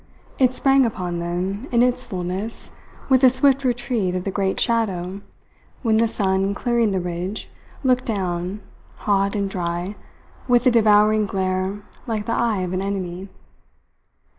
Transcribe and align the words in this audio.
It 0.39 0.55
sprang 0.55 0.83
upon 0.83 1.19
them 1.19 1.67
in 1.71 1.83
its 1.83 2.03
fulness 2.03 2.71
with 3.07 3.23
a 3.23 3.29
swift 3.29 3.63
retreat 3.63 4.15
of 4.15 4.23
the 4.23 4.31
great 4.31 4.59
shadow 4.59 5.21
when 5.83 5.97
the 5.97 6.07
sun, 6.07 6.55
clearing 6.55 6.89
the 6.89 6.99
ridge, 6.99 7.51
looked 7.83 8.05
down, 8.05 8.61
hot 8.95 9.35
and 9.35 9.47
dry, 9.47 9.95
with 10.47 10.65
a 10.65 10.71
devouring 10.71 11.27
glare 11.27 11.83
like 12.07 12.25
the 12.25 12.33
eye 12.33 12.61
of 12.61 12.73
an 12.73 12.81
enemy. 12.81 13.29